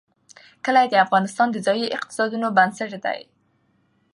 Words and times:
کلي 0.65 0.85
د 0.89 0.95
افغانستان 1.05 1.47
د 1.51 1.57
ځایي 1.65 1.93
اقتصادونو 1.97 2.47
بنسټ 2.57 2.91
دی. 3.05 3.19